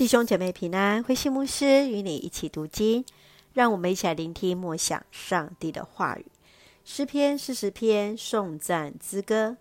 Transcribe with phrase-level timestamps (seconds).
[0.00, 3.04] 弟兄姐妹平安，慧馨牧师与你一起读经，
[3.52, 6.24] 让我们一起来聆听默想上帝的话语。
[6.86, 9.58] 诗篇四十篇颂赞之歌。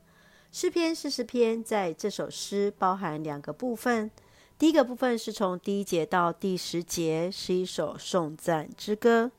[0.49, 4.09] 诗篇四十篇在这首诗包含两个部分，
[4.57, 9.31] 第一个部分是从第一节到第十节，是一首颂赞之歌；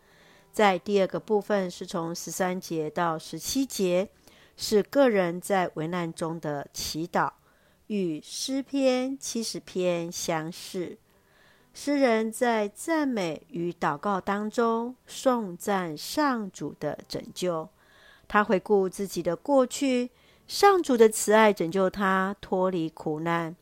[0.53, 4.07] 在第二个部分是从十三节到十七节，
[4.55, 7.30] 是个人在危难中的祈祷。
[7.91, 10.96] 与诗篇七十篇相似，
[11.75, 17.68] 诗人在赞美与祷告当中颂赞上主的拯救。
[18.29, 20.10] 他回顾自己的过去，
[20.46, 23.56] 上主的慈爱拯救他脱离苦难。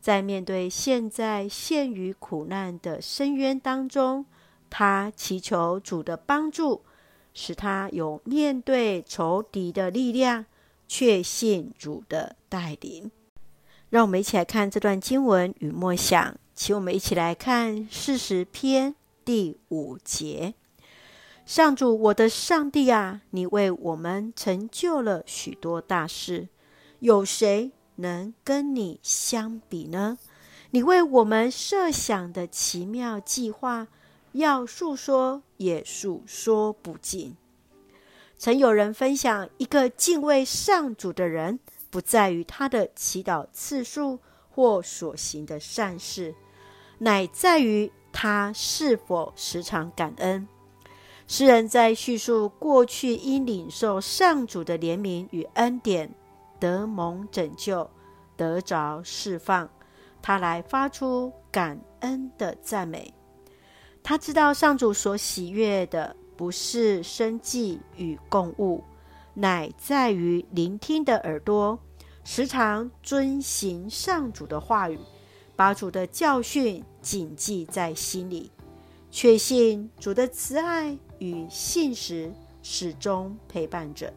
[0.00, 4.24] 在面对现在陷于苦难的深渊当中，
[4.70, 6.80] 他祈求主的帮助，
[7.34, 10.46] 使他有面对仇敌的力量，
[10.88, 13.10] 确信主的带领。
[13.94, 20.54] 让我们一起来看这段经文与默想，请我们一起来看四十篇第五节：
[21.46, 26.48] 上主，我的上帝啊，你为我们成就了许多大事，
[26.98, 30.18] 有谁能跟你相比呢？
[30.72, 33.86] 你为我们设想的奇妙计划，
[34.32, 37.36] 要述说也述说不尽。
[38.36, 41.60] 曾有人分享，一个敬畏上主的人，
[41.94, 44.18] 不在于他的祈祷次数
[44.50, 46.34] 或所行的善事，
[46.98, 50.48] 乃在于他是否时常感恩。
[51.28, 56.12] 诗人在叙述过去因领受上主的怜悯与恩典，
[56.58, 57.88] 得蒙拯救，
[58.36, 59.70] 得着释放，
[60.20, 63.14] 他来发出感恩的赞美。
[64.02, 68.82] 他知道上主所喜悦的不是生计与供物。
[69.36, 71.76] 乃在于聆听的耳朵，
[72.22, 74.96] 时常遵行上主的话语，
[75.56, 78.52] 把主的教训谨记在心里，
[79.10, 82.32] 确信主的慈爱与信实
[82.62, 84.12] 始终陪伴着。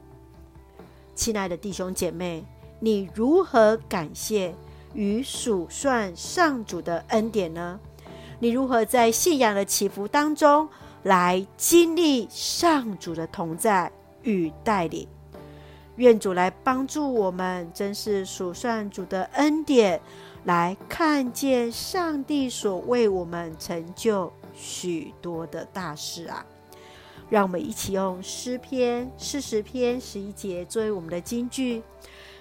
[1.16, 2.46] 亲爱的弟兄姐妹，
[2.80, 4.54] 你如何感谢
[4.94, 7.80] 与数算上主的恩典呢？
[8.40, 10.70] 你如何在信仰的起伏当中
[11.02, 13.92] 来经历上主的同在？
[14.24, 15.08] 与带领，
[15.98, 20.00] 愿主来帮助我们，真是数算主的恩典，
[20.46, 26.46] 来看见上帝所为我们成就许多的大事啊！
[27.30, 31.84] 让我们一起用诗篇四十篇十一节作为我们的金句：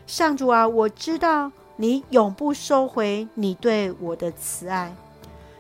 [0.07, 4.95] 上主啊，我知道你永不收回你对我的慈爱，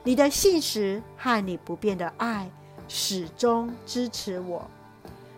[0.05, 2.51] 你的信实和你不变的爱
[2.89, 4.65] 始终支持我。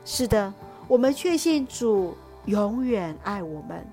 [0.04, 0.52] 是的。
[0.86, 2.16] 我们确信主
[2.48, 3.86] 永远爱我们，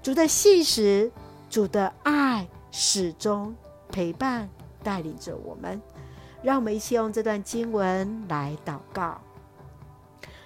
[0.00, 1.10] 主的信实、
[1.50, 3.52] 主的爱始终
[3.90, 4.48] 陪伴
[4.80, 5.82] 带领着我们。
[6.40, 9.20] 让我们一起用这段经文来祷告。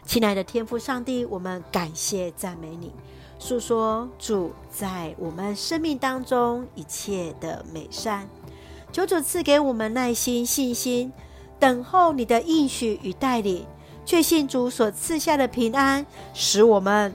[0.06, 2.94] 亲爱的天父上帝，我们感谢赞美你，
[3.38, 8.26] 述说主在我们生命当中一切的美善。
[8.90, 11.12] 求主赐给我们耐心、信心，
[11.58, 13.66] 等候你的应许与带领。
[14.06, 17.14] 确信主所赐下的平安，使我们